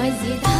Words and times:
mas 0.00 0.14
idade. 0.24 0.59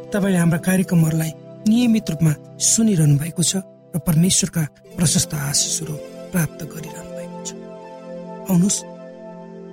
तपाईँले 0.11 0.37
हाम्रा 0.37 0.59
कार्यक्रमहरूलाई 0.67 1.31
नियमित 1.71 2.09
रूपमा 2.11 2.33
सुनिरहनु 2.59 3.15
भएको 3.17 3.43
छ 3.43 3.63
र 3.95 3.97
परमेश्वरका 4.03 4.63
प्रशस्त 4.99 5.33
आशिषहरू 5.33 5.93
प्राप्त 6.31 6.59
गरिरहनु 6.67 7.11
भएको 7.17 7.39
छ। 7.47 7.49
आउनुहोस् 8.51 8.79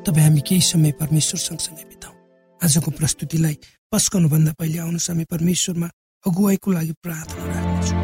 तपाईँ 0.06 0.24
हामी 0.26 0.40
केही 0.46 0.62
समय 0.62 0.92
परमेश्वर 1.02 1.38
सँगसँगै 1.42 1.84
बिताउँ। 1.90 2.14
आजको 2.60 2.90
प्रस्तुतिलाई 2.98 3.56
पस्कनुभन्दा 3.92 4.52
पहिले 4.58 4.78
आउनुहोस् 4.78 5.10
हामी 5.10 5.24
परमेश्वरमा 5.26 5.88
अगुवाईको 6.24 6.68
लागि 6.70 6.94
प्रार्थना 7.02 7.44
राख्नेछौँ। 7.50 8.02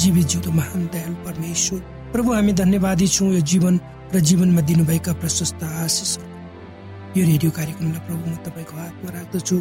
जीवित 0.00 0.26
जिउँदो 0.26 0.50
महान 0.50 0.82
दयालु 0.92 1.16
परमेश्वर 1.26 1.80
प्रभु 2.10 2.30
हामी 2.34 2.52
धन्यवादी 2.58 3.06
छौँ 3.06 3.30
यो 3.34 3.40
जीवन 3.52 3.74
र 4.14 4.18
जीवनमा 4.18 4.62
दिनुभएका 4.66 5.12
प्रशस्त 5.22 5.62
आशिष 5.62 6.12
यो 7.10 7.22
रेडियो 7.26 7.50
कार्यक्रमलाई 7.50 8.02
प्रभु 8.06 8.22
म 8.30 8.36
तपाईँको 8.46 8.74
हातमा 8.78 9.10
राख्दछु। 9.10 9.56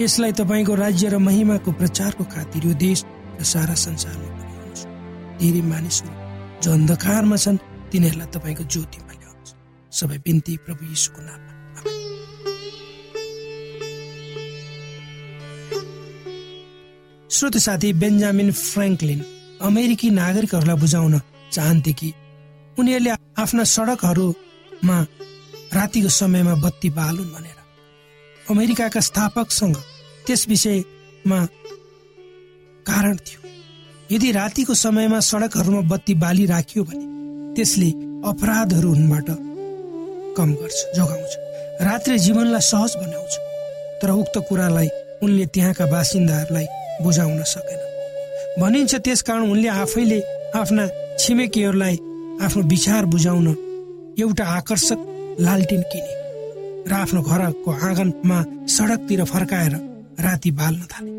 यसलाई 0.00 0.32
तपाईँको 0.40 0.74
राज्य 0.74 1.08
र 1.12 1.16
महिमाको 1.20 1.70
प्रचारको 1.76 2.24
खातिर 2.32 2.64
यो 2.64 2.72
देश 2.80 3.04
र 3.40 3.44
सारा 3.44 3.74
संसारमा 3.76 4.28
पुर्याउनुहोस्। 4.32 4.84
धेरै 5.40 5.62
मानिसहरू 5.68 6.14
जो 6.64 6.68
अन्धकारमा 6.72 7.36
छन् 7.44 7.58
तिनीहरूलाई 7.92 8.28
तपाईँको 8.34 8.64
ज्योतिमा 8.72 9.12
ल्याउनुहोस् 9.20 9.52
सबै 9.92 10.18
बिन्ती 10.24 10.52
प्रभु 10.64 10.82
यीशुको 10.88 11.20
नाममा। 11.28 11.52
श्रोत 17.30 17.56
साथी 17.66 17.88
बेन्जामिन 18.00 18.48
फ्रेङ्कलिन 18.64 19.20
अमेरिकी 19.60 20.08
नागरिकहरूलाई 20.10 20.78
बुझाउन 20.80 21.14
चाहन्थे 21.52 21.92
कि 22.00 22.08
उनीहरूले 22.80 23.12
आफ्ना 23.44 23.64
सडकहरूमा 23.76 24.98
रातिको 25.74 26.08
समयमा 26.08 26.54
बत्ती 26.64 26.88
बालुन् 26.90 27.32
भनेर। 27.34 27.58
अमेरिकाका 28.50 29.00
स्थापकसँग 29.00 29.76
त्यस 30.26 30.48
विषयमा 30.48 31.38
कारण 32.86 33.16
थियो। 33.16 33.40
यदि 34.10 34.30
रातिको 34.32 34.74
समयमा 34.74 35.20
सडकहरूमा 35.20 35.80
बत्ती 35.90 36.14
बाली 36.14 36.44
राखियो 36.46 36.84
भने 36.84 37.04
त्यसले 37.56 37.90
अपराधहरू 38.30 38.88
हुनबाट 38.88 39.28
कम 40.36 40.48
गर्छ 40.60 40.78
जोगाउँछ। 40.96 41.32
रात्रि 41.82 42.18
जीवनलाई 42.18 42.60
सहज 42.60 42.92
बनाउँछ 42.96 43.34
तर 44.02 44.10
उक्त 44.12 44.36
कुरालाई 44.48 44.88
उनले 45.22 45.46
त्यहाँका 45.54 45.86
बासिन्दाहरूलाई 45.86 46.66
बुझाउन 47.02 47.42
सकेन। 47.54 47.80
भनिन्छ 48.60 48.94
त्यसकारण 48.94 49.50
उनले 49.50 49.68
आफैले 49.82 50.20
आफ्ना 50.54 50.84
छिमेकीहरूलाई 51.18 51.96
आफ्नो 52.44 52.62
विचार 52.68 53.04
बुझाउन 53.06 53.46
एउटा 54.20 54.44
आकर्षक 54.58 55.00
लालटिन 55.40 55.82
किने 55.92 56.22
र 56.88 56.92
आफ्नो 56.92 57.22
घरको 57.22 57.70
आँगनमा 57.70 58.38
सडकतिर 58.68 59.24
फर्काएर 59.24 59.74
राति 60.20 60.50
बाल्न 60.50 60.82
थाले। 60.92 61.10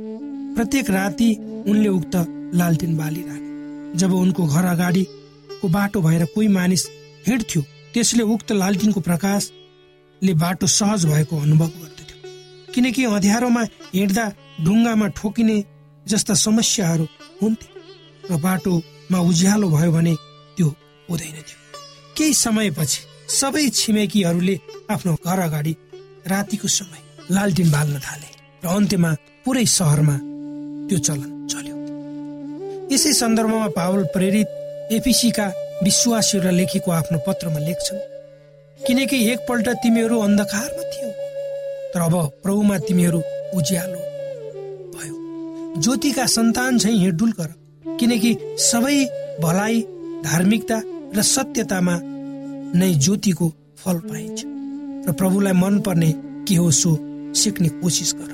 प्रत्येक 0.55 0.89
राति 0.89 1.29
उनले 1.67 1.89
उक्त 1.89 2.15
लालटिन 2.55 2.95
बालिरहे 2.97 3.39
जब 3.99 4.13
उनको 4.13 4.45
घर 4.45 4.65
अगाडिको 4.65 5.67
बाटो 5.69 6.01
भएर 6.01 6.25
कोही 6.35 6.47
मानिस 6.47 6.87
हिँड्थ्यो 7.27 7.61
त्यसले 7.93 8.23
उक्त 8.33 8.51
लालटिनको 8.51 8.99
प्रकाशले 9.01 10.33
बाटो 10.43 10.67
सहज 10.67 11.05
भएको 11.05 11.41
अनुभव 11.41 11.67
गर्दथ्यो। 11.67 12.73
किनकि 12.73 13.03
अँध्यारोमा 13.05 13.63
हिँड्दा 13.93 14.25
ढुङ्गामा 14.63 15.07
ठोकिने 15.17 15.57
जस्ता 16.05 16.33
समस्याहरू 16.45 17.05
हुन्थे 17.41 17.67
र 18.31 18.39
बाटोमा 18.41 19.19
उज्यालो 19.29 19.69
भयो 19.69 19.91
भने 19.91 20.15
त्यो 20.57 20.67
हुँदैन 21.09 21.37
थियो 21.47 21.59
केही 22.17 22.33
समयपछि 22.33 23.01
सबै 23.29 23.69
छिमेकीहरूले 23.73 24.55
आफ्नो 24.93 25.13
घर 25.25 25.39
अगाडि 25.39 25.73
रातिको 26.31 26.67
समय 26.67 27.01
लालटिन 27.35 27.69
बाल्न 27.71 27.99
थाले 28.05 28.29
र 28.63 28.65
अन्त्यमा 28.75 29.11
पुरै 29.45 29.65
सहरमा 29.65 30.17
त्यो 30.87 30.97
चलन 31.07 31.31
चल्यो। 31.51 31.75
यसै 32.93 33.11
सन्दर्भमा 33.21 33.67
पावल 33.77 34.03
प्रेरित 34.15 34.49
एपिसीका 34.97 35.47
विश्वासीहरूलाई 35.83 36.55
लेखेको 36.55 36.91
आफ्नो 36.91 37.17
पत्रमा 37.27 37.59
लेख्छन् 37.67 38.01
किनकि 38.79 39.17
एकपल्ट 39.31 39.67
तिमीहरू 39.83 40.15
अन्धकारमा 40.21 40.83
थियो 40.93 41.09
तर 41.93 42.01
अब 42.07 42.15
प्रभुमा 42.43 42.77
तिमीहरू 42.87 43.19
उज्यालो 43.57 44.01
भयो। 44.95 45.15
ज्योतिका 45.81 46.25
सन्तान 46.37 46.77
चाहिँ 46.77 46.99
हिँडुल 46.99 47.31
गर 47.39 47.51
किनकि 47.99 48.31
सबै 48.71 48.97
भलाइ 49.41 49.81
धार्मिकता 50.25 50.77
र 51.15 51.21
सत्यतामा 51.35 51.95
नै 52.75 52.93
ज्योतिको 52.95 53.47
फल 53.77 53.97
पाइन्छ। 54.01 54.39
र 55.07 55.11
प्रभुलाई 55.13 55.53
मनपर्ने 55.53 56.11
के 56.47 56.55
हो 56.55 56.69
सो 56.71 56.91
सिक्ने 57.33 57.69
कोसिस 57.81 58.11
गर। 58.15 58.31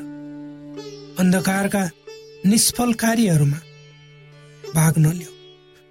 अन्धकारका 1.19 1.83
निष्फल 2.45 2.93
कार्यहरूमा 2.93 3.59
भाग 4.75 4.93
नलियो 4.97 5.31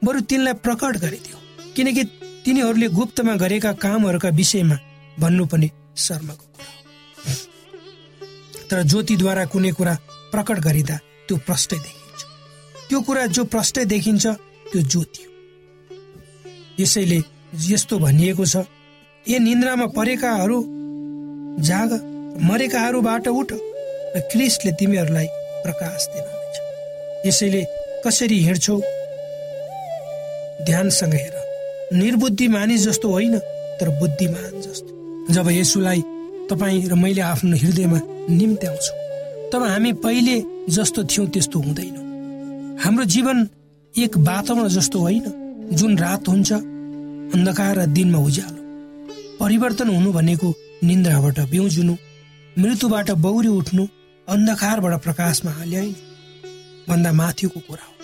बरु 0.02 0.20
तिनलाई 0.20 0.54
प्रकट 0.64 0.96
गरिदियो। 0.96 1.38
किनकि 1.76 2.02
तिनीहरूले 2.44 2.88
गुप्तमा 2.88 3.34
गरेका 3.36 3.72
कामहरूका 3.84 4.28
विषयमा 4.30 4.76
भन्नु 5.18 5.44
पनि 5.46 5.68
शर्माको 5.96 6.46
कुरा 6.46 6.68
तर 8.70 8.82
ज्योतिद्वारा 8.82 9.44
कुनै 9.52 9.72
कुरा 9.72 9.94
प्रकट 10.32 10.58
गरिँदा 10.60 10.96
त्यो 11.28 11.36
प्रष्टै 11.46 11.78
देखिन्छ। 11.78 12.20
त्यो 12.88 12.98
कुरा 13.00 13.26
जो 13.26 13.42
प्रष्टै 13.44 13.84
देखिन्छ 13.84 14.26
त्यो 14.70 14.80
ज्योति 14.82 15.22
हो। 15.22 15.30
यसैले 16.80 17.18
यस्तो 17.54 17.98
भनिएको 17.98 18.44
छ। 18.44 18.56
ए 19.26 19.38
निन्द्रामा 19.38 19.86
परेकाहरू 19.86 20.64
जाग 21.62 21.90
मरेकाहरूबाट 22.42 23.28
उठ 23.28 23.52
र 24.16 24.20
क्रिसले 24.32 24.72
तिमीहरूलाई 24.72 25.26
प्रकाश 25.64 26.06
दिनुहुनेछ। 26.06 27.26
यसैले 27.26 27.66
कसरी 28.06 28.38
हिँड्छौ? 28.38 28.76
ध्यानसँग 30.66 31.14
हेर। 31.14 31.34
निर्बुद्धि 31.92 32.48
मानिस 32.48 32.80
जस्तो 32.84 33.08
होइन 33.08 33.38
तर 33.80 33.88
बुद्धिमान 33.98 34.60
जस्तो। 34.60 35.32
जब 35.34 35.50
यसुलाई 35.50 36.00
तपाईँ 36.50 36.88
र 36.88 36.94
मैले 36.94 37.20
आफ्नो 37.20 37.56
हृदयमा 37.56 38.00
निम्त्याउँछु 38.30 38.92
तब 39.52 39.62
हामी 39.62 39.92
पहिले 39.92 40.42
जस्तो 40.68 41.04
थियौँ 41.04 41.28
त्यस्तो 41.28 41.58
हुँदैनौँ। 41.60 42.04
हाम्रो 42.78 43.04
जीवन 43.04 43.48
एक 43.98 44.16
वातावरण 44.16 44.68
जस्तो 44.68 44.98
होइन 44.98 45.24
जुन 45.72 45.98
रात 45.98 46.28
हुन्छ 46.28 46.52
अन्धकार 47.34 47.78
र 47.78 47.86
दिनमा 47.96 48.18
उज्यालो। 48.18 48.60
परिवर्तन 49.40 49.88
हुनु 49.88 50.12
भनेको 50.12 50.48
निन्द्राबाट 50.84 51.38
बिउजुनु 51.50 51.94
मृत्युबाट 52.56 53.10
बौरी 53.24 53.48
उठ्नु 53.60 53.84
अन्धकारबाट 54.28 54.94
प्रकाशमा 55.02 55.52
ल्याइनु 55.64 55.98
भन्दा 56.88 57.10
माथिको 57.12 57.60
कुरा 57.68 57.86
हो 57.86 57.94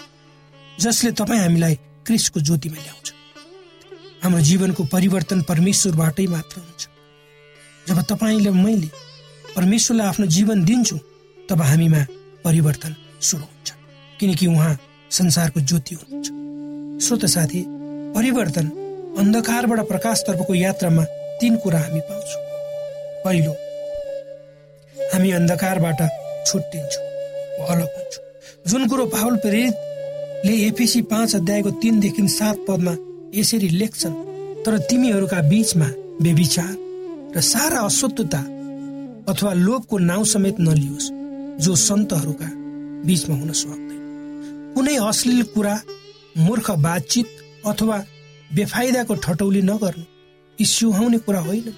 जसले 0.80 1.10
तपाईँ 1.18 1.40
हामीलाई 1.40 1.74
क्रिसको 2.06 2.40
ज्योतिमा 2.40 2.78
ल्याउँछ। 2.82 3.08
हाम्रो 4.22 4.40
जीवनको 4.48 4.82
परिवर्तन 4.94 5.42
परमेश्वरबाटै 5.42 6.26
मात्र 6.26 6.56
हुन्छ। 6.60 6.82
जब 7.88 7.98
तपाईँले 8.10 8.50
मैले 8.50 8.88
परमेश्वरलाई 9.56 10.06
आफ्नो 10.06 10.26
जीवन 10.36 10.64
दिन्छु 10.64 10.96
तब 11.48 11.60
हामीमा 11.62 12.02
परिवर्तन 12.44 12.94
सुरु 13.20 13.42
हुन्छ 13.42 13.68
किनकि 14.20 14.46
उहाँ 14.46 14.78
संसारको 15.10 15.60
ज्योति 15.60 15.94
हुनुहुन्छ। 15.94 17.04
श्रोत 17.04 17.24
साथी 17.26 17.64
परिवर्तन 18.16 18.66
अन्धकारबाट 19.18 19.80
प्रकाशतर्फको 19.88 20.54
यात्रामा 20.54 21.04
तीन 21.40 21.56
कुरा 21.56 21.78
हामी 21.78 22.00
पाउँछौँ। 22.08 22.42
पहिलो 23.24 23.52
हामी 25.12 25.30
अन्धकारबाट 25.32 26.00
छुट्टिन्छौँ 26.46 27.04
अलग 27.66 27.88
हुन्छौँ। 27.96 28.24
जुन 28.68 28.86
कुरो 28.88 29.06
पावल 29.06 29.36
प्रेरितले 29.36 30.54
एपिसी 30.66 31.02
पाँच 31.12 31.34
अध्यायको 31.36 31.70
तिनदेखि 31.82 32.28
सात 32.28 32.56
पदमा 32.68 32.94
यसरी 33.34 33.68
लेख्छन् 33.80 34.14
तर 34.64 34.78
तिमीहरूका 34.90 35.40
बीचमा 35.48 35.88
बेविचार 36.22 36.74
र 37.36 37.40
सारा 37.42 37.80
अशुद्धता 37.80 38.40
अथवा 39.32 39.52
लोभको 39.56 39.98
नाउँ 39.98 40.24
समेत 40.24 40.56
नलियोस् 40.60 41.10
जो 41.64 41.74
सन्तहरूका 41.74 42.48
बीचमा 43.06 43.36
हुन 43.36 43.52
सक्दैन। 43.52 44.74
कुनै 44.74 44.96
अश्लील 45.08 45.42
कुरा 45.54 45.74
मूर्ख 46.36 46.70
बातचित 46.86 47.28
अथवा 47.66 47.98
बेफाइदाको 48.54 49.14
ठटौली 49.14 49.62
नगर्नु। 49.62 50.04
यी 50.60 50.64
सुहाउने 50.66 51.18
कुरा 51.18 51.40
होइन। 51.40 51.74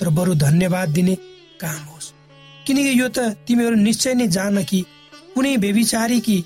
तर 0.00 0.08
बरु 0.08 0.34
धन्यवाद 0.34 0.88
दिने 0.88 1.14
काम 1.60 1.84
होस्। 1.84 2.12
किनकि 2.66 3.00
यो 3.00 3.08
त 3.08 3.18
तिमीहरू 3.18 3.74
निश्चय 3.74 4.14
नै 4.14 4.26
जान 4.26 4.64
कि 4.64 4.84
कुनै 5.34 5.56
बेबिचारी 5.56 6.20
कि 6.20 6.44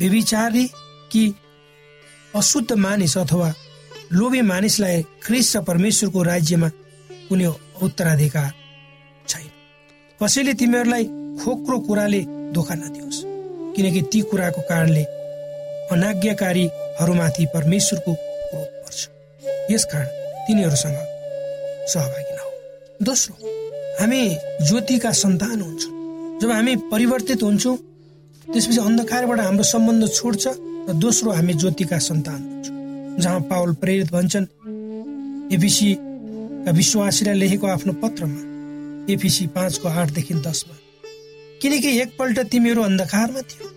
बेबिचारी 0.00 0.70
कि 1.12 1.34
अशुद्ध 2.34 2.72
मानिस 2.72 3.18
अथवा 3.18 3.54
लोभी 4.12 4.40
मानिसलाई 4.40 5.02
ख्रिस 5.02 5.56
र 5.56 5.60
परमेश्वरको 5.60 6.22
राज्यमा 6.22 6.68
कुनै 7.28 7.46
उत्तराधिकार 7.82 8.52
छैन। 9.28 9.50
कसैले 10.22 10.54
तिमीहरूलाई 10.54 11.04
खोक्रो 11.44 11.78
कुराले 11.78 12.20
धोका 12.52 12.74
नदियोस्। 12.74 13.22
किनकि 13.76 14.02
ती 14.02 14.20
कुराको 14.20 14.60
कारणले 14.60 15.04
अनाज्ञाकारीहरूमाथि 15.92 17.46
परमेश्वरको 17.46 18.29
यसकारण 19.72 20.06
तिनीहरूसँग 20.46 20.98
सहभागी 21.92 22.34
नहो। 22.36 22.50
दोस्रो 23.04 23.34
हामी 24.00 24.22
ज्योतिका 24.68 25.10
सन्तान 25.22 25.60
हुन्छौँ। 25.60 25.92
जब 26.40 26.50
हामी 26.50 26.76
परिवर्तित 26.92 27.42
हुन्छौँ 27.42 27.76
त्यसपछि 28.46 28.78
अन्धकारबाट 28.80 29.40
हाम्रो 29.40 29.64
सम्बन्ध 29.64 30.08
छोड्छ 30.12 30.46
र 30.88 30.92
दोस्रो 30.96 31.30
हामी 31.32 31.54
ज्योतिका 31.54 31.98
सन्तान 31.98 32.40
हुन्छौँ। 32.42 32.76
जहाँ 33.18 33.40
पावल 33.50 33.72
प्रेरित 33.82 34.12
भन्छन् 34.12 34.46
एबिसीका 35.54 36.70
विश्वासीलाई 36.72 37.38
लेखेको 37.38 37.66
आफ्नो 37.66 37.92
पत्रमा 38.02 38.40
एपिसी 39.12 39.46
पाँचको 39.56 39.88
आठदेखि 39.88 40.34
दसमा 40.46 40.76
किनकि 41.62 41.90
एकपल्ट 42.00 42.38
तिमीहरू 42.50 42.82
अन्धकारमा 42.82 43.40
थियो 43.50 43.68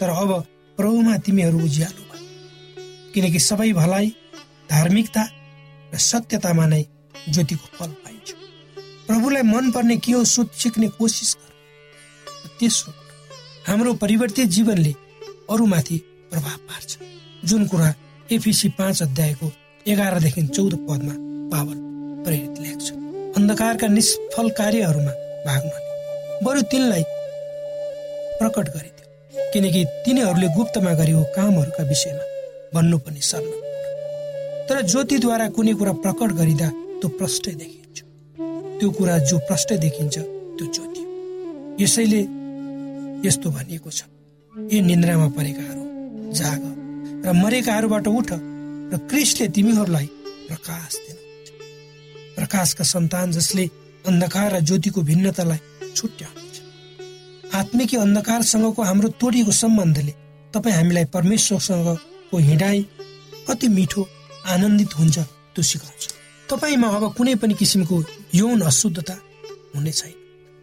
तर 0.00 0.08
अब 0.08 0.30
प्रभुमा 0.78 1.16
तिमीहरू 1.26 1.58
उज्यालो 1.58 2.02
भयो 2.10 3.12
किनकि 3.14 3.38
सबै 3.38 3.72
भलाइ 3.72 4.06
धार्मिकता 4.70 5.22
र 5.92 5.98
सत्यतामा 6.00 6.66
नै 6.66 6.82
ज्योतिको 7.32 7.66
फल 7.76 7.90
पाइन्छ। 8.02 8.28
प्रभुलाई 9.06 9.42
मनपर्ने 9.44 9.96
के 9.96 10.12
हो 10.12 10.24
सोच 10.26 10.48
सिक्ने 10.54 10.88
कोसिस 10.98 11.34
गर। 11.36 11.52
तेस्रो 12.58 12.92
हाम्रो 13.68 13.94
परिवर्तित 14.02 14.48
जीवनले 14.48 14.92
अरूमाथि 15.50 15.96
प्रभाव 16.30 16.56
पार्छ। 16.68 16.90
जुन 17.44 17.66
कुरा 17.66 17.92
एफिसी 18.32 18.68
पाँच 18.78 19.02
अध्यायको 19.02 19.50
एघारदेखि 19.86 20.46
चौध 20.46 20.74
पदमा 20.86 21.14
पावल 21.52 21.78
प्रेरित 22.24 22.58
लेख्छ। 22.60 22.86
अन्धकारका 23.36 23.86
निष्फल 23.88 24.48
कार्यहरूमा 24.58 25.12
भाग 25.46 25.62
नले 25.64 26.44
बरु 26.44 26.62
तिनलाई 26.70 27.04
प्रकट 28.38 28.68
गरिदियो 28.74 29.50
किनकि 29.52 29.84
तिनीहरूले 30.04 30.48
गुप्तमा 30.56 30.92
गरेको 31.00 31.22
कामहरूका 31.36 31.84
विषयमा 31.84 32.24
भन्नुपर्ने 32.74 33.20
सर्न 33.22 33.50
तर 34.68 34.80
ज्योतिद्वारा 34.84 35.46
कुनै 35.56 35.72
कुरा 35.80 35.92
प्रकट 36.04 36.30
गरिँदा 36.38 36.68
त्यो 37.00 37.08
प्रष्टै 37.18 37.52
देखिन्छ। 37.62 37.98
त्यो 38.78 38.88
कुरा 38.98 39.16
जो 39.28 39.36
प्रष्ट 39.48 39.72
देखिन्छ 39.84 40.16
त्यो 40.56 40.66
ज्योति 40.74 41.02
यसैले 41.82 42.20
यस्तो 43.26 43.48
भनिएको 43.50 43.90
छ। 43.90 44.00
ए 44.54 44.80
निन्द्रामा 44.88 45.28
परेकाहरू 45.36 45.82
जाग 46.38 46.62
र 47.24 47.32
मरेकाहरूबाट 47.34 48.06
उठ 48.08 48.30
र 48.92 48.94
क्रिस्टले 49.10 49.46
तिमीहरूलाई 49.56 50.06
प्रकाश 50.48 50.92
दिनुहुन्छ। 51.04 51.48
प्रकाशका 52.36 52.84
सन्तान 52.84 53.26
जसले 53.32 53.64
अन्धकार 54.04 54.48
र 54.54 54.60
ज्योतिको 54.68 55.00
भिन्नतालाई 55.10 55.60
छुट्याउनुहुन्छ। 55.96 56.56
आत्मिकी 57.60 57.96
अन्धकारसँगको 58.04 58.82
हाम्रो 58.82 59.08
तोडिएको 59.20 59.52
सम्बन्धले 59.62 60.12
तपाईँ 60.54 60.76
हामीलाई 60.76 61.04
परमेश्वरसँगको 61.16 62.36
हिँडाइ 62.48 62.78
कति 63.48 63.68
मिठो 63.68 64.02
आनन्दित 64.46 64.92
हुन्छ 64.98 65.18
त्यो 65.54 65.62
सिकाउँछ। 65.62 66.02
तपाईँमा 66.48 66.88
अब 66.88 67.04
कुनै 67.14 67.34
पनि 67.34 67.54
किसिमको 67.54 67.96
यौन 68.34 68.60
अशुद्धता 68.60 69.16
हुने 69.74 69.92
छैन। 69.92 70.14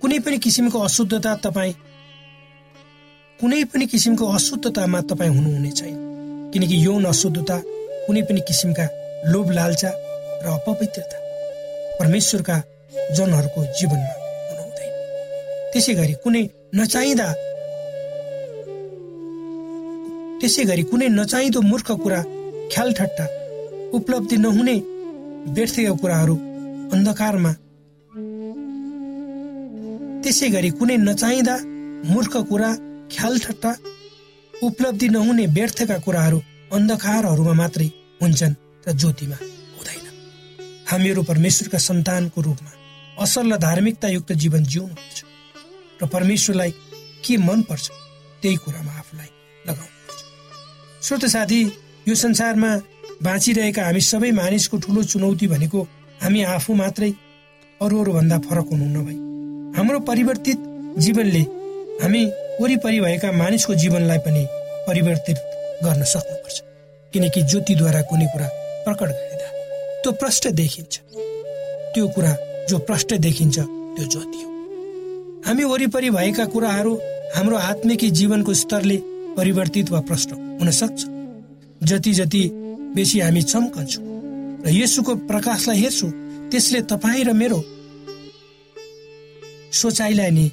कुनै 0.02 0.20
पनि 0.20 0.38
किसिमको 0.38 0.80
अशुद्धता 0.80 1.36
तपाईँ 1.36 1.74
कुनै 3.40 3.64
पनि 3.64 3.86
किसिमको 3.86 4.26
अशुद्धतामा 4.28 5.02
तपाईँ 5.02 5.32
हुनुहुने 5.36 5.72
छैन। 5.72 5.96
किनकि 6.54 6.76
यौन 6.86 7.06
अशुद्धता 7.06 7.58
कुनै 8.08 8.22
पनि 8.22 8.42
किसिमका 8.48 8.86
लोभ 9.28 9.52
लालचा 9.52 9.92
र 10.44 10.46
अपवित्रता 10.48 11.18
परमेश्वरका 12.00 12.58
जनहरूको 13.18 13.62
जीवनमा 13.78 14.14
हुनुहुँदैन। 14.50 14.92
त्यसै 15.74 15.94
गरी 15.94 16.14
कुनै 16.24 16.44
नचाहिँदा 16.76 17.28
त्यसै 20.40 20.64
गरी 20.66 20.84
कुनै 20.84 21.08
नचाहिँदो 21.10 21.62
मूर्ख 21.62 21.92
कुरा 22.04 22.20
ख्याल 22.72 22.94
ठट्टा 22.94 23.26
उपलब्धि 23.98 24.38
नहुने 24.38 24.76
व्यर्थका 25.56 25.94
कुराहरू 26.02 26.36
अन्धकारमा। 26.94 27.52
त्यसै 30.24 30.48
गरी 30.56 30.70
कुनै 30.78 30.96
नचाहिँदा 31.08 31.56
मूर्ख 32.12 32.34
कुरा 32.50 32.70
ख्याल 33.14 33.34
ठट्टा 33.44 33.72
उपलब्धि 34.54 35.08
नहुने 35.16 35.46
व्यर्थका 35.58 35.98
कुराहरू 36.06 36.40
अन्धकारहरूमा 36.76 37.54
मात्रै 37.62 37.88
हुन्छन् 38.22 38.56
र 38.86 38.92
ज्योतिमा 39.02 39.38
हुँदैन। 39.76 40.06
हामीहरू 40.90 41.22
परमेश्वरका 41.32 41.80
सन्तानको 41.90 42.40
रूपमा 42.48 42.72
असल 43.24 43.46
र 43.54 43.58
धार्मिकतायुक्त 43.68 44.32
जीवन 44.42 44.64
जिउनुपर्छ 44.74 45.20
र 46.02 46.04
परमेश्वरलाई 46.16 46.72
के 47.26 47.34
मनपर्छ 47.48 47.86
त्यही 48.42 48.58
कुरामा 48.66 48.92
आफूलाई 49.02 49.30
लगाउनुपर्छ। 49.68 50.20
श्रोत 51.06 51.26
साथी 51.36 51.62
यो 52.08 52.16
संसारमा 52.16 52.72
बाँचिरहेका 53.24 53.84
हामी 53.86 54.02
सबै 54.02 54.32
मानिसको 54.32 54.78
ठुलो 54.78 55.04
चुनौती 55.04 55.48
भनेको 55.48 55.82
हामी 56.24 56.42
आफू 56.56 56.74
मात्रै 56.74 57.12
अरू 57.82 58.02
अरूभन्दा 58.02 58.38
फरक 58.40 58.68
हुनु 58.72 58.86
नभई 58.96 59.18
हाम्रो 59.78 60.00
परिवर्तित 60.10 60.60
जीवनले 60.98 61.42
हामी 62.04 62.26
वरिपरि 62.62 63.00
भएका 63.00 63.32
मानिसको 63.32 63.74
जीवनलाई 63.76 64.18
पनि 64.18 64.46
परिवर्तित 64.88 65.38
गर्न 65.84 66.04
सक्नुपर्छ। 66.04 66.58
किनकि 67.14 67.42
ज्योतिद्वारा 67.42 68.02
कुनै 68.02 68.28
कुरा 68.34 68.48
प्रकट 68.86 69.10
गरिँदा 69.10 69.48
त्यो 70.02 70.12
प्रष्ट 70.12 70.48
देखिन्छ। 70.52 70.94
त्यो 71.94 72.08
कुरा 72.08 72.36
जो 72.70 72.78
प्रष्ट 72.88 73.14
देखिन्छ 73.26 73.58
त्यो 73.60 74.06
ज्योति 74.06 74.42
हो। 74.44 74.50
हामी 75.48 75.64
वरिपरि 75.64 76.10
भएका 76.10 76.46
कुराहरू 76.46 76.94
हाम्रो 77.36 77.58
आत्मिकी 77.58 78.10
जीवनको 78.12 78.54
स्तरले 78.54 78.98
परिवर्तित 79.38 79.90
वा 79.92 80.00
प्रष्ट 80.02 80.34
हुन 80.34 80.72
सक्छ। 80.72 81.00
जति 81.84 82.12
जति 82.14 82.44
बेसी 82.96 83.20
हामी 83.20 83.42
चम्कन्छौँ 83.42 84.04
र 84.66 84.68
यसुको 84.72 85.16
प्रकाशलाई 85.30 85.78
हेर्छौँ 85.82 86.12
त्यसले 86.52 86.82
तपाईँ 86.92 87.24
र 87.24 87.34
मेरो 87.34 87.60
सोचाइलाई 89.72 90.32
नि 90.32 90.46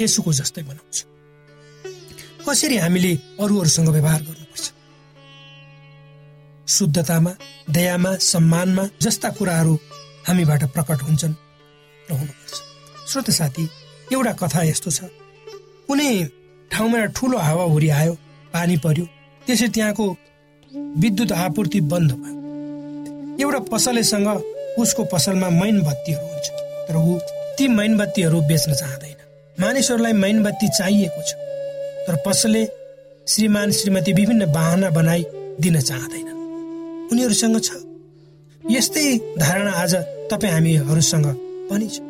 यसुको 0.00 0.32
जस्तै 0.32 0.62
बनाउँछ। 0.62 0.96
कसरी 2.44 2.76
हामीले 2.76 3.12
अरूहरूसँग 3.40 3.88
व्यवहार 3.88 4.20
गर्नुपर्छ? 4.22 4.66
शुद्धतामा 6.68 7.32
दयामा 7.70 8.12
सम्मानमा 8.22 8.84
जस्ता 9.02 9.28
कुराहरू 9.30 9.74
हामीबाट 10.28 10.62
प्रकट 10.74 11.02
हुन्छन् 11.02 11.34
र 12.10 12.12
हुनुपर्छ। 12.12 12.54
श्रोत 13.08 13.30
साथी 13.30 13.64
एउटा 14.12 14.32
कथा 14.32 14.62
यस्तो 14.62 14.90
छ। 14.90 15.00
कुनै 15.88 16.10
ठाउँमा 16.70 17.04
ठुलो 17.16 17.38
हावाहुरी 17.38 17.88
आयो 17.88 18.14
पानी 18.52 18.76
पर्यो 18.76 19.04
त्यसै 19.46 19.68
त्यहाँको 19.68 20.06
विद्युत 21.00 21.32
आपूर्ति 21.32 21.80
बन्द 21.92 22.12
भयो। 22.12 23.42
एउटा 23.42 23.58
पसलेसँग 23.72 24.28
उसको 24.78 25.04
पसलमा 25.12 25.48
मैन 25.52 25.82
बत्तीहरू 25.82 26.26
हुन्छ 26.26 26.46
तर 26.88 26.96
ऊ 26.96 27.18
ती 27.58 27.68
मैन 27.68 27.96
बत्तीहरू 27.96 28.40
बेच्न 28.48 28.74
चाहँदैन। 28.74 29.14
मानिसहरूलाई 29.58 30.12
मैनबत्ती 30.14 30.68
चाहिएको 30.78 31.22
छ 31.22 31.34
तर 32.06 32.16
पसलले 32.26 32.64
श्रीमान 33.26 33.70
श्रीमती 33.72 34.12
विभिन्न 34.12 34.46
बाहना 34.52 34.90
बनाई 34.90 35.24
दिन 35.60 35.80
चाहँदैनन् 35.80 37.10
उनीहरूसँग 37.12 37.60
छ। 37.60 37.70
यस्तै 38.62 39.06
धारणा 39.38 39.70
आज 39.82 39.94
तपाईँ 40.30 40.52
हामीहरूसँग 40.52 41.26
पनि 41.70 41.88
छ। 41.88 42.00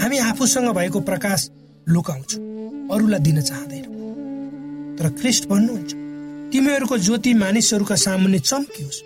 हामी 0.00 0.18
आफूसँग 0.20 0.68
भएको 0.76 1.00
प्रकाश 1.00 1.48
लुकाउँछौँ 1.86 2.42
अरूलाई 2.92 3.20
दिन 3.20 3.40
चाहँदैनौँ। 3.40 3.94
तर 4.98 5.08
ख्रिस्ट 5.20 5.48
भन्नुहुन्छ 5.48 5.94
तिमीहरूको 6.56 6.96
ज्योति 6.98 7.32
मानिसहरूका 7.34 7.94
सामुन्ने 7.94 8.38
चम्कियोस् 8.40 9.00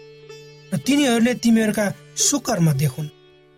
र 0.73 0.76
तिनीहरूले 0.87 1.33
तिमीहरूका 1.42 1.87
सुकर्म 2.16 2.73
देखुन् 2.78 3.09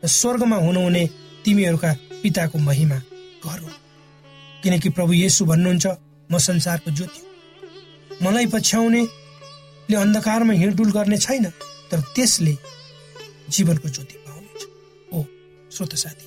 र 0.02 0.08
स्वर्गमा 0.08 0.56
हुनुहुने 0.56 1.02
तिमीहरूका 1.44 1.90
पिताको 2.22 2.58
महिमा 2.58 2.96
गरून्। 3.44 3.76
किनकि 4.62 4.88
प्रभु 4.96 5.12
येसु 5.12 5.44
भन्नुहुन्छ 5.44 5.87
म 6.30 6.38
संसारको 6.38 6.90
ज्योति 6.90 7.20
मलाई 8.25 8.46
पछ्याउनेले 8.46 9.96
अन्धकारमा 9.96 10.52
हिँडडुल 10.52 10.90
गर्ने 10.96 11.18
छैन 11.18 11.44
तर 11.92 12.00
त्यसले 12.16 12.56
जीवनको 13.52 13.88
ज्योति 13.88 14.16
पाउनेछ। 14.25 14.61
ओ 15.12 15.25
श्रोत 15.68 15.94
साथी 16.00 16.26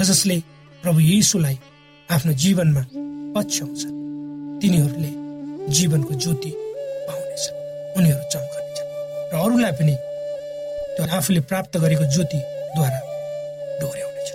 जसले 0.00 0.40
प्रभु 0.82 1.00
येसुलाई 1.12 1.56
आफ्नो 2.08 2.32
जीवनमा 2.32 2.82
पछ्याउँछ 3.36 3.80
तिनीहरूले 4.62 5.10
जीवनको 5.68 6.14
ज्योति 6.16 6.63
उनीहरू 7.96 8.24
चम्कनेछ 8.32 8.78
र 9.30 9.34
अरूलाई 9.44 9.72
पनि 9.78 9.94
त्यो 10.94 11.02
आफूले 11.18 11.40
प्राप्त 11.50 11.72
गरेको 11.84 12.04
ज्योतिद्वारा 12.14 13.00
डोर्याउनेछ 13.80 14.28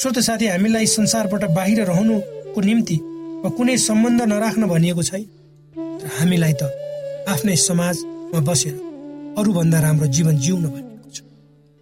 श्रोत 0.00 0.18
साथी 0.28 0.46
हामीलाई 0.54 0.86
संसारबाट 0.96 1.44
बाहिर 1.58 1.78
रहनुको 1.90 2.60
निम्ति 2.68 2.96
वा 3.42 3.48
कुनै 3.56 3.76
सम्बन्ध 3.88 4.20
नराख्न 4.32 4.62
भनिएको 4.72 5.02
छैन। 5.08 5.24
हामीलाई 6.18 6.54
त 6.60 6.62
आफ्नै 7.32 7.56
समाजमा 7.68 8.40
बसेर 8.48 8.74
अरूभन्दा 9.38 9.78
राम्रो 9.86 10.06
जीवन 10.16 10.34
जिउन 10.44 10.64
भनिएको 10.74 11.08
छ। 11.16 11.18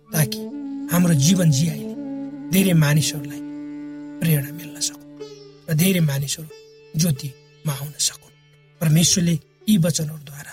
ताकि 0.08 0.40
हाम्रो 0.92 1.14
जीवन 1.26 1.48
जियाइले 1.56 1.94
धेरै 2.52 2.74
मानिसहरूलाई 2.84 3.42
प्रेरणा 4.20 4.50
मिल्न 4.58 4.76
सकुन् 4.88 5.12
र 5.68 5.74
धेरै 5.82 6.02
मानिसहरू 6.10 6.48
ज्योतिमा 7.00 7.72
आउन 7.80 7.92
सकुन्। 8.08 8.34
परमेश्वरले 8.80 9.34
यी 9.68 9.74
वचनहरूद्वारा 9.84 10.52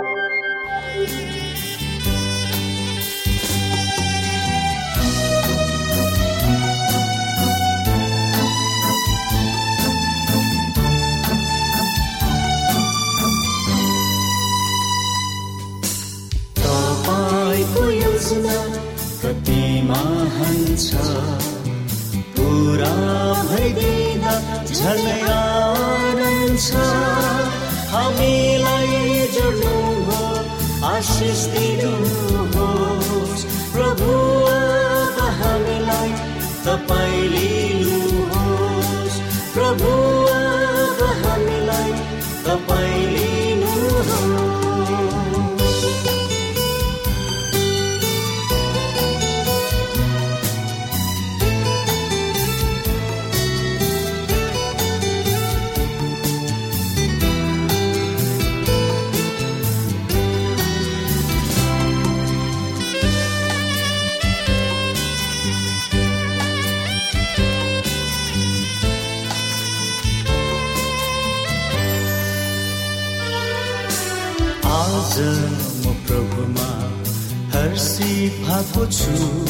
छ। 20.91 21.09
पुरा 22.35 22.93
भइदिँदा 23.51 24.33
झनै 24.77 25.19
आनन्द 25.35 26.59
छ। 26.67 26.69
हामीलाई 27.93 28.91
जोड्नु 29.35 29.75
हो 30.07 30.19
आशिष 30.91 31.41
दिनुहोस् 31.53 33.43
प्रभु 33.73 34.09
हामीलाई 35.41 36.11
तपाईँ 36.65 37.25
भएको 78.81 78.91
छु 78.97 79.45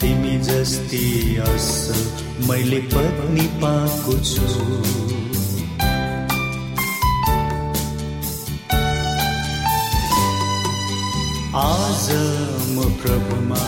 तिमी 0.00 0.38
जस्ती 0.46 1.36
असल 1.42 2.46
मैले 2.46 2.78
पत्नी 2.94 3.46
पाएको 3.58 4.12
छु। 4.30 4.46
आज 11.58 12.06
म 12.74 12.86
प्रभुमा 13.02 13.64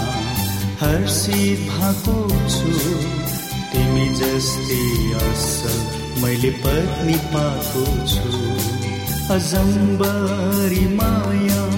हर्षित 0.82 1.66
भएको 1.70 2.18
छु। 2.54 2.70
तिमी 3.72 4.08
जस्ती 4.20 5.12
असल 5.22 5.78
मैले 6.22 6.50
पत्नी 6.62 7.18
पाएको 7.34 7.84
छु। 8.06 8.30
अजम्बरी 9.34 10.86
माया 10.94 11.69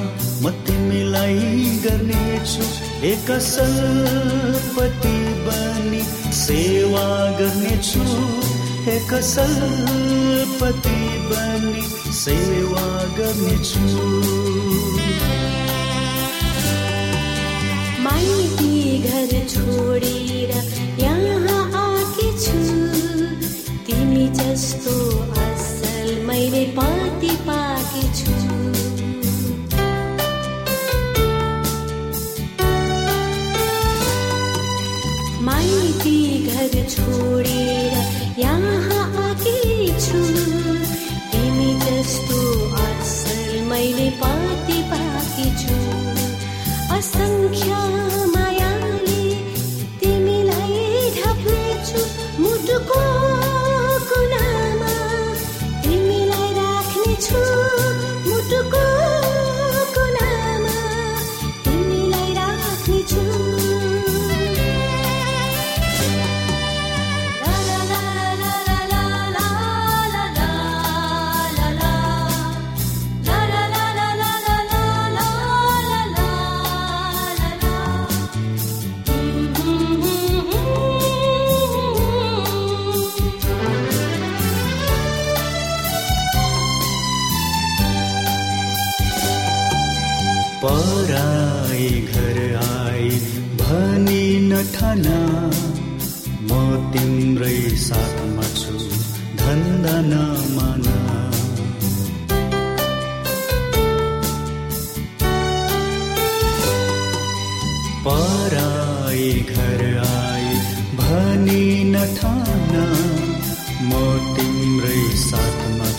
म 0.43 0.51
तिमीलाई 0.67 1.79
गर्नेछु 1.85 2.65
एक 3.11 3.31
असल 3.31 3.75
पति 4.77 5.19
बनी 5.47 6.03
सेवा 6.39 7.07
गर्नेछु 7.39 8.03
एक 8.95 9.13
असल 9.15 9.55
पति 10.61 10.99
बनी 11.31 11.85
सेवा 12.23 12.87
गर्नेछु। 13.19 13.85
माइती 18.05 18.75
घर 18.99 19.31
छोडेर 19.55 20.51
यहाँ 21.05 21.63
आके 21.85 22.31
छु 22.45 22.59
तिमी 23.87 24.27
जस्तो 24.41 24.97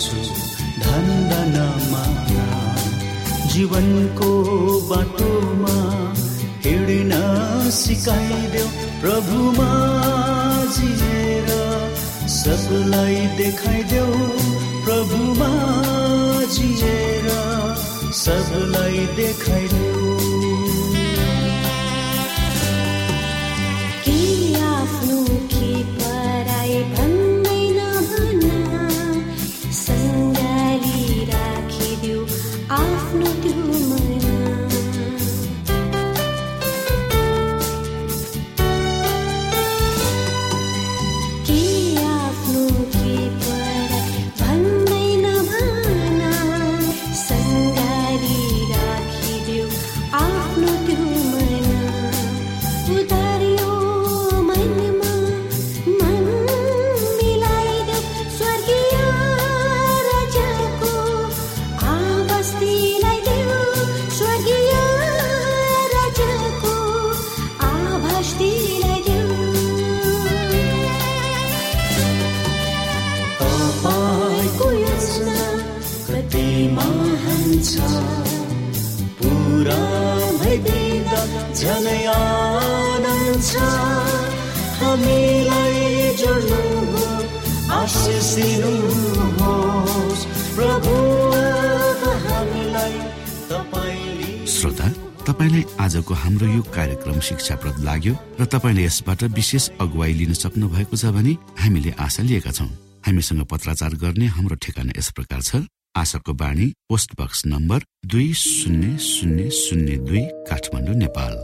छु। 0.04 0.16
धन्दा 0.84 1.40
नमाना 1.54 2.46
जीवनको 3.52 4.30
बाटोमा 4.90 5.76
हिँड्न 6.64 7.12
सिकाइदेऊ। 7.70 8.68
प्रभुमा 9.02 9.70
जिएर 10.76 11.48
सबलाई 12.28 13.16
देखाइदेऊ। 13.38 14.12
प्रभुमा 14.84 15.50
जिएर 16.56 17.28
सबलाई 18.24 19.06
देखाइदेऊ। 19.16 20.23
श्रोता 94.54 94.88
तपाईँलाई 95.24 95.64
आजको 95.80 96.14
हाम्रो 96.14 96.46
यो 96.46 96.62
कार्यक्रम 96.68 97.20
शिक्षाप्रद 97.20 97.76
लाग्यो 97.84 98.14
र 98.40 98.44
तपाईँले 98.44 98.84
यसबाट 98.84 99.22
विशेष 99.32 99.64
अगुवाई 99.80 100.12
लिन 100.20 100.32
सक्नु 100.36 100.68
भएको 100.68 100.96
छ 100.96 101.16
भने 101.16 101.32
हामीले 101.64 101.90
आशा 101.96 102.22
लिएका 102.28 102.52
छौँ। 102.52 102.68
हामीसँग 103.08 103.44
पत्राचार 103.48 103.94
गर्ने 104.04 104.26
हाम्रो 104.36 104.56
ठेगाना 104.60 104.92
यस 104.98 105.10
प्रकार 105.16 105.40
छ। 105.40 105.64
आशाको 105.96 106.32
बाणी 106.34 106.66
पोस्ट 106.88 107.10
बक्स 107.20 107.46
नम्बर 107.46 107.80
दुई 108.06 108.32
शून्य 108.34 108.98
शून्य 108.98 109.50
शून्य 109.50 109.96
दुई 109.96 110.22
काठमाडौँ 110.50 110.94
नेपाल। 110.94 111.43